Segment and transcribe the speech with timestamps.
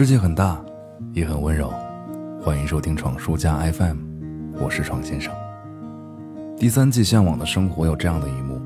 [0.00, 0.58] 世界很大，
[1.12, 1.70] 也很温柔。
[2.42, 3.98] 欢迎收听闯书家 FM，
[4.58, 5.30] 我是闯先生。
[6.56, 8.58] 第三季《向往的生活》有这样的一幕：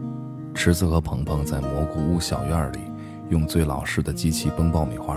[0.54, 2.78] 池子和鹏鹏在蘑菇屋小院里
[3.30, 5.16] 用最老式的机器崩爆米花。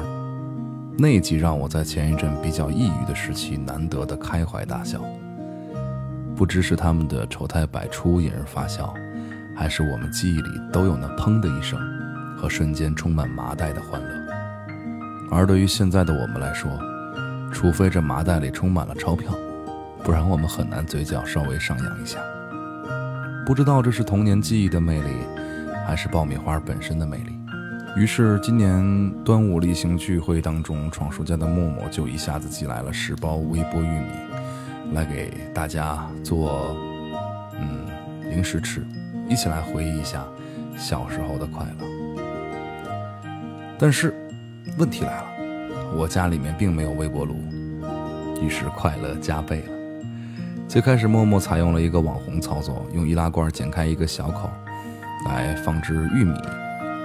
[0.97, 4.99] 那一集让我在前一阵比较抑郁的时期难得的开怀大笑。
[6.35, 8.91] 不知是他们的丑态百出引人发笑，
[9.55, 11.79] 还是我们记忆里都有那砰的一声
[12.35, 14.26] 和瞬间充满麻袋的欢乐。
[15.29, 16.71] 而对于现在的我们来说，
[17.51, 19.31] 除非这麻袋里充满了钞票，
[20.03, 22.19] 不然我们很难嘴角稍微上扬一下。
[23.45, 25.09] 不知道这是童年记忆的魅力，
[25.85, 27.37] 还是爆米花本身的魅力。
[27.95, 34.11] 于是今年端午例行聚会当中，闯叔家的默默就一下子寄来了十包微波玉米，
[34.93, 36.75] 来给大家做
[37.59, 37.85] 嗯
[38.29, 38.85] 零食吃，
[39.27, 40.25] 一起来回忆一下
[40.77, 41.85] 小时候的快乐。
[43.77, 44.13] 但是。
[44.77, 45.25] 问题来了，
[45.95, 47.35] 我家里面并没有微波炉，
[48.41, 49.73] 于是快乐加倍了。
[50.67, 54.49] 最开始默默采用了一个网红操作，用易拉罐剪开一个小口，
[55.25, 56.33] 来放置玉米，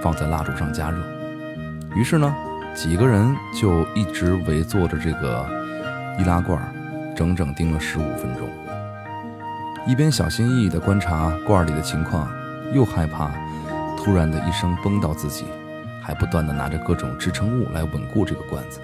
[0.01, 0.97] 放在蜡烛上加热。
[1.95, 2.35] 于是呢，
[2.75, 5.47] 几个人就一直围坐着这个
[6.19, 6.61] 易拉罐，
[7.15, 8.47] 整整盯了十五分钟，
[9.87, 12.27] 一边小心翼翼地观察罐里的情况，
[12.73, 13.31] 又害怕
[13.97, 15.45] 突然的一声崩到自己。
[16.03, 18.81] 还不断地拿着各种支撑物来稳固这个罐子，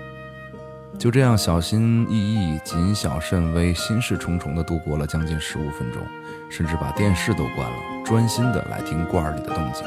[0.97, 6.01] 就这样小心翼翼、谨小慎微、心事重重地度过了将近十五分钟，
[6.49, 9.85] 甚至把电视都关了，专心地来听罐儿里的动静。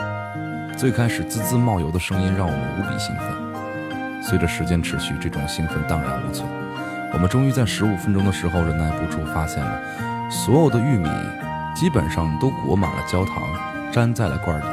[0.76, 6.46] 最开始滋滋冒油的声音让我们无比兴奋，随着时间持续，这种兴奋荡然无存。
[7.14, 9.80] 我们终于在十五分钟的时候忍耐不住，发现了
[10.30, 11.08] 所有的玉米
[11.74, 13.42] 基本上都裹满了焦糖，
[13.92, 14.64] 粘在了罐里。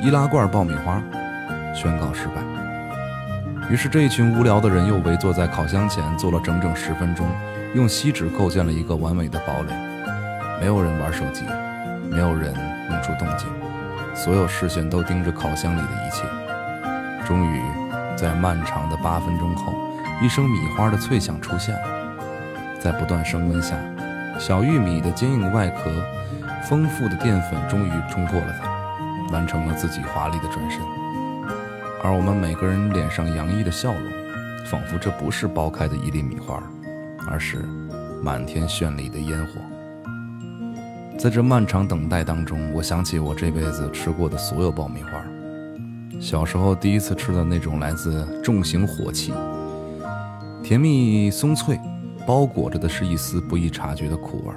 [0.00, 1.02] 易拉罐爆米花。
[1.78, 2.42] 宣告失败。
[3.70, 7.24] 于是，这一群无聊的人又围坐在烤箱前，坐了整整十分钟，
[7.72, 9.72] 用锡纸构建了一个完美的堡垒。
[10.60, 11.44] 没有人玩手机，
[12.10, 12.52] 没有人
[12.90, 13.46] 弄出动静，
[14.12, 16.24] 所有视线都盯着烤箱里的一切。
[17.24, 17.62] 终于，
[18.16, 19.72] 在漫长的八分钟后，
[20.20, 21.82] 一声米花的脆响出现了。
[22.80, 23.76] 在不断升温下，
[24.36, 25.92] 小玉米的坚硬外壳、
[26.68, 30.80] 丰富的淀粉终于冲破了它，完成了自己华丽的转身。
[32.02, 34.02] 而我们每个人脸上洋溢的笑容，
[34.66, 36.62] 仿佛这不是剥开的一粒米花，
[37.28, 37.58] 而是
[38.22, 39.60] 满天绚丽的烟火。
[41.18, 45.10] 在这漫长等待当中，我想起我这辈子吃过的所有爆米花。
[46.20, 49.32] 小时候第一次吃的那种来自重型火器，
[50.62, 51.78] 甜蜜松脆，
[52.24, 54.54] 包裹着的是一丝不易察觉的苦味。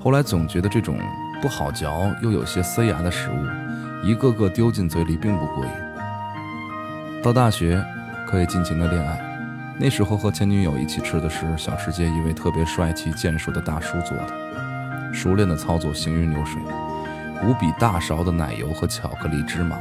[0.00, 0.98] 后来总觉得这种
[1.42, 5.87] 不好嚼又有些塞牙的食物，一个个丢进嘴里并不过瘾。
[7.20, 7.84] 到大学，
[8.26, 9.20] 可以尽情的恋爱。
[9.76, 16.62] 那时候和前女友一起吃的是小吃街一位特别帅气健硕的大叔做的，熟练的操作行云流水，
[17.42, 19.78] 无比大勺的奶油和巧克力芝麻，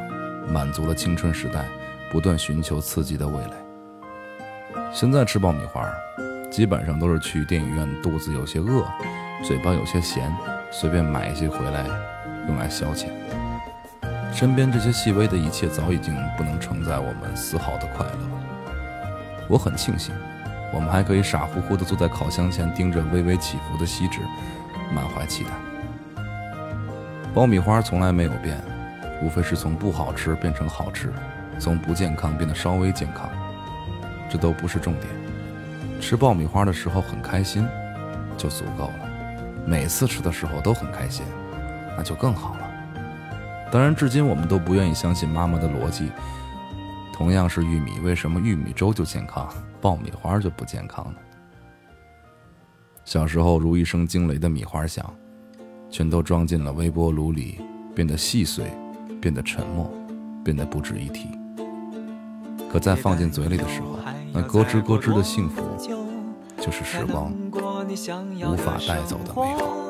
[0.52, 1.66] 满足了青春时代
[2.12, 4.82] 不断寻求刺激的味蕾。
[4.92, 5.88] 现在吃爆米花，
[6.50, 8.84] 基本上都是去电影院，肚子有些饿，
[9.44, 10.36] 嘴巴有些咸，
[10.72, 11.86] 随便买一些回来，
[12.48, 13.08] 用来消遣。
[14.38, 18.14] 身边这些细微的一切早已经不能承载我们丝毫的快乐。
[19.48, 20.14] 我很庆幸，
[20.72, 24.20] 我们还可以傻乎乎地坐在烤箱前，盯着微微起伏的锡纸，
[24.94, 25.50] 满怀期待。
[27.34, 28.62] 爆米花从来没有变，
[29.24, 31.12] 无非是从不好吃变成好吃，
[31.58, 33.28] 从不健康变得稍微健康，
[34.30, 35.08] 这都不是重点。
[36.00, 37.68] 吃爆米花的时候很开心，
[38.38, 39.10] 就足够了。
[39.66, 41.26] 每次吃的时候都很开心，
[41.98, 42.67] 那就更好了。
[43.72, 46.10] 当然，至今我们都不愿意相信妈妈的逻辑。
[47.14, 49.50] 同样是玉米，为什么玉米粥就健康，
[49.82, 51.18] 爆米花就不健康呢？
[53.04, 55.06] 小时候如一声惊雷的米花响，
[55.90, 57.60] 全都装进了微波炉里，
[57.96, 58.72] 变得细碎，
[59.20, 59.92] 变得沉默，
[60.44, 61.30] 变得不值一提。
[62.72, 63.98] 可在放进嘴里的时候，
[64.32, 65.64] 那咯吱咯吱的幸福，
[66.62, 69.87] 就是时光无法带走的美好。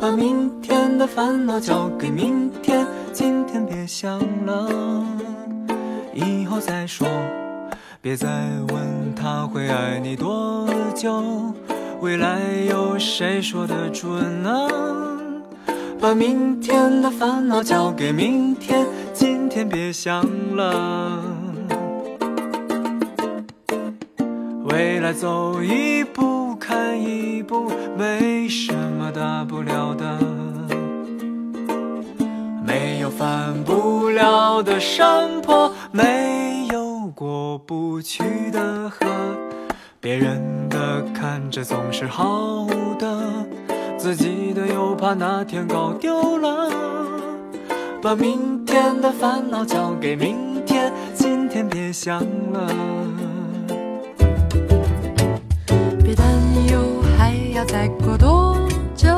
[0.00, 5.04] 把明天的烦恼交给明天，今天别想了，
[6.14, 7.08] 以后再说。
[8.00, 8.28] 别再
[8.72, 11.52] 问他会爱你多久，
[12.00, 12.38] 未来
[12.70, 14.68] 有谁说得准呢？
[16.00, 20.24] 把明天的烦恼交给明天，今天别想
[20.54, 21.20] 了。
[24.62, 26.37] 未来走一步
[26.68, 30.18] 看一步，没什么大不了的。
[32.62, 38.22] 没有翻不了的山坡，没有过不去
[38.52, 39.06] 的河。
[39.98, 42.66] 别人的看着总是好
[42.98, 43.18] 的，
[43.96, 46.70] 自己的又怕哪天搞丢了。
[48.02, 52.20] 把明天的烦恼交给明天，今天别想
[52.52, 52.68] 了。
[56.70, 58.56] 又，还要再过多
[58.94, 59.08] 久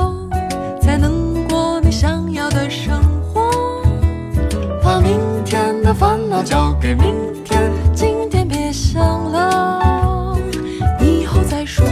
[0.80, 3.50] 才能过你想要的生活？
[4.82, 10.36] 把明天的烦恼交给明天，今天别想了，
[11.00, 11.86] 以后再说。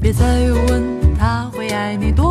[0.00, 0.24] 别再
[0.68, 2.27] 问他会爱你多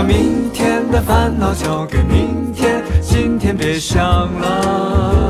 [0.00, 4.00] 把明天的烦恼交给明天，今天别想
[4.32, 5.29] 了。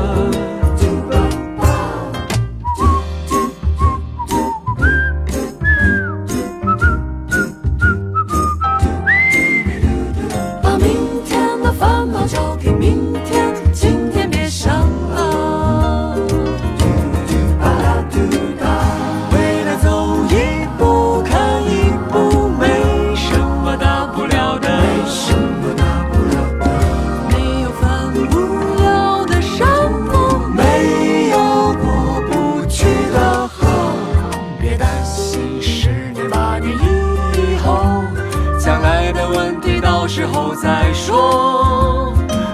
[40.61, 42.13] 再说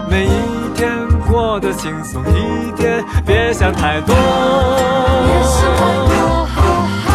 [0.09, 0.29] 每一
[0.73, 0.89] 天
[1.29, 4.15] 过得轻松一点别想太多。
[4.15, 6.55] 别想太多好
[7.03, 7.05] 好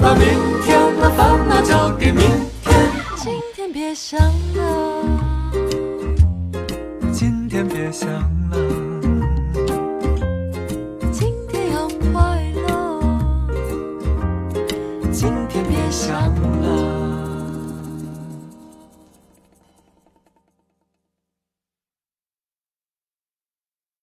[0.00, 0.22] 把明
[0.64, 2.22] 天的烦恼交给明
[2.62, 2.72] 天。
[3.16, 5.04] 今天别想了
[7.12, 8.87] 今天别想了。